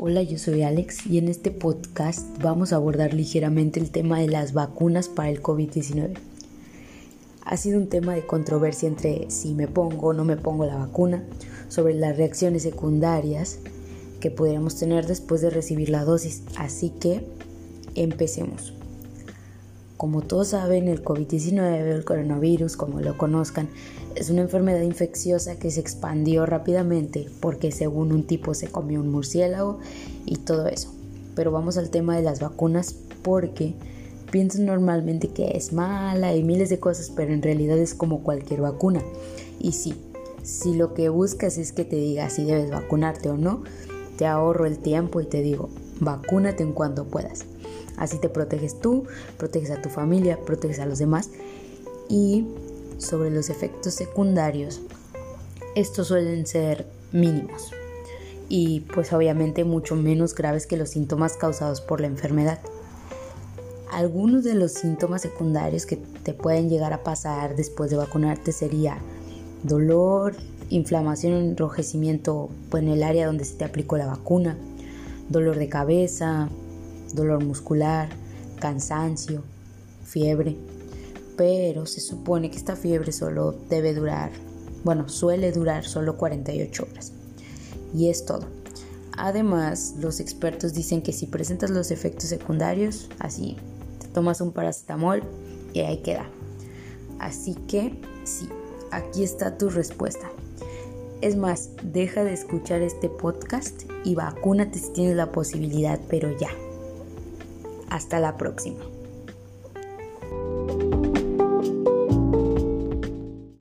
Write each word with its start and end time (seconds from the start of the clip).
Hola, 0.00 0.22
yo 0.22 0.38
soy 0.38 0.62
Alex 0.62 1.06
y 1.08 1.18
en 1.18 1.26
este 1.26 1.50
podcast 1.50 2.24
vamos 2.40 2.72
a 2.72 2.76
abordar 2.76 3.14
ligeramente 3.14 3.80
el 3.80 3.90
tema 3.90 4.20
de 4.20 4.28
las 4.28 4.52
vacunas 4.52 5.08
para 5.08 5.28
el 5.28 5.42
COVID-19. 5.42 6.16
Ha 7.44 7.56
sido 7.56 7.80
un 7.80 7.88
tema 7.88 8.14
de 8.14 8.24
controversia 8.24 8.88
entre 8.88 9.28
si 9.28 9.54
me 9.54 9.66
pongo 9.66 10.06
o 10.06 10.12
no 10.12 10.24
me 10.24 10.36
pongo 10.36 10.66
la 10.66 10.76
vacuna, 10.76 11.24
sobre 11.68 11.94
las 11.94 12.16
reacciones 12.16 12.62
secundarias 12.62 13.58
que 14.20 14.30
pudiéramos 14.30 14.78
tener 14.78 15.04
después 15.08 15.40
de 15.40 15.50
recibir 15.50 15.88
la 15.88 16.04
dosis, 16.04 16.44
así 16.56 16.90
que 16.90 17.26
empecemos. 17.96 18.77
Como 19.98 20.22
todos 20.22 20.48
saben, 20.48 20.86
el 20.86 21.02
COVID-19, 21.02 21.58
el 21.58 22.04
coronavirus, 22.04 22.76
como 22.76 23.00
lo 23.00 23.18
conozcan, 23.18 23.68
es 24.14 24.30
una 24.30 24.42
enfermedad 24.42 24.82
infecciosa 24.82 25.58
que 25.58 25.72
se 25.72 25.80
expandió 25.80 26.46
rápidamente 26.46 27.28
porque 27.40 27.72
según 27.72 28.12
un 28.12 28.24
tipo 28.24 28.54
se 28.54 28.68
comió 28.68 29.00
un 29.00 29.10
murciélago 29.10 29.80
y 30.24 30.36
todo 30.36 30.68
eso. 30.68 30.94
Pero 31.34 31.50
vamos 31.50 31.78
al 31.78 31.90
tema 31.90 32.16
de 32.16 32.22
las 32.22 32.38
vacunas 32.38 32.94
porque 33.22 33.74
piensan 34.30 34.66
normalmente 34.66 35.30
que 35.30 35.56
es 35.56 35.72
mala 35.72 36.32
y 36.36 36.44
miles 36.44 36.70
de 36.70 36.78
cosas, 36.78 37.10
pero 37.10 37.32
en 37.32 37.42
realidad 37.42 37.76
es 37.76 37.92
como 37.92 38.22
cualquier 38.22 38.60
vacuna. 38.60 39.02
Y 39.58 39.72
sí, 39.72 39.96
si 40.44 40.74
lo 40.74 40.94
que 40.94 41.08
buscas 41.08 41.58
es 41.58 41.72
que 41.72 41.84
te 41.84 41.96
diga 41.96 42.30
si 42.30 42.44
debes 42.44 42.70
vacunarte 42.70 43.30
o 43.30 43.36
no, 43.36 43.64
te 44.16 44.26
ahorro 44.26 44.64
el 44.64 44.78
tiempo 44.78 45.20
y 45.20 45.26
te 45.26 45.42
digo, 45.42 45.70
vacúnate 46.00 46.62
en 46.62 46.72
cuanto 46.72 47.04
puedas. 47.04 47.44
Así 47.96 48.18
te 48.18 48.28
proteges 48.28 48.80
tú, 48.80 49.04
proteges 49.36 49.70
a 49.70 49.82
tu 49.82 49.88
familia, 49.88 50.38
proteges 50.40 50.78
a 50.78 50.86
los 50.86 50.98
demás. 50.98 51.30
Y 52.08 52.46
sobre 52.98 53.30
los 53.30 53.50
efectos 53.50 53.94
secundarios, 53.94 54.80
estos 55.74 56.08
suelen 56.08 56.46
ser 56.46 56.86
mínimos 57.12 57.72
y 58.48 58.80
pues 58.80 59.12
obviamente 59.12 59.64
mucho 59.64 59.94
menos 59.94 60.34
graves 60.34 60.66
que 60.66 60.76
los 60.76 60.90
síntomas 60.90 61.36
causados 61.36 61.80
por 61.80 62.00
la 62.00 62.06
enfermedad. 62.06 62.58
Algunos 63.92 64.44
de 64.44 64.54
los 64.54 64.72
síntomas 64.72 65.22
secundarios 65.22 65.86
que 65.86 65.96
te 65.96 66.32
pueden 66.32 66.68
llegar 66.68 66.92
a 66.92 67.02
pasar 67.02 67.56
después 67.56 67.90
de 67.90 67.96
vacunarte 67.96 68.52
sería 68.52 68.98
dolor, 69.62 70.34
inflamación, 70.70 71.34
enrojecimiento 71.34 72.48
en 72.72 72.88
el 72.88 73.02
área 73.02 73.26
donde 73.26 73.44
se 73.44 73.56
te 73.56 73.64
aplicó 73.64 73.96
la 73.96 74.06
vacuna, 74.06 74.56
dolor 75.28 75.56
de 75.56 75.68
cabeza, 75.68 76.48
dolor 77.14 77.44
muscular, 77.44 78.08
cansancio, 78.60 79.42
fiebre. 80.04 80.56
Pero 81.36 81.86
se 81.86 82.00
supone 82.00 82.50
que 82.50 82.56
esta 82.56 82.76
fiebre 82.76 83.12
solo 83.12 83.54
debe 83.68 83.94
durar, 83.94 84.30
bueno, 84.84 85.08
suele 85.08 85.52
durar 85.52 85.84
solo 85.84 86.16
48 86.16 86.86
horas. 86.90 87.12
Y 87.94 88.08
es 88.08 88.24
todo. 88.24 88.46
Además, 89.16 89.94
los 89.98 90.20
expertos 90.20 90.74
dicen 90.74 91.02
que 91.02 91.12
si 91.12 91.26
presentas 91.26 91.70
los 91.70 91.90
efectos 91.90 92.28
secundarios, 92.28 93.08
así 93.18 93.56
te 94.00 94.08
tomas 94.08 94.40
un 94.40 94.52
paracetamol 94.52 95.22
y 95.72 95.80
ahí 95.80 95.98
queda. 95.98 96.28
Así 97.18 97.54
que 97.54 98.00
sí, 98.24 98.48
aquí 98.92 99.24
está 99.24 99.58
tu 99.58 99.70
respuesta. 99.70 100.30
Es 101.20 101.36
más, 101.36 101.70
deja 101.82 102.22
de 102.22 102.32
escuchar 102.32 102.80
este 102.82 103.08
podcast 103.08 103.82
y 104.04 104.14
vacúnate 104.14 104.78
si 104.78 104.92
tienes 104.92 105.16
la 105.16 105.32
posibilidad, 105.32 105.98
pero 106.08 106.36
ya. 106.38 106.50
Hasta 107.90 108.20
la 108.20 108.36
próxima. 108.36 108.84